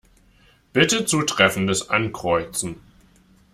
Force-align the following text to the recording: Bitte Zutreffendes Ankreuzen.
Bitte 0.73 1.05
Zutreffendes 1.05 1.91
Ankreuzen. 1.91 2.81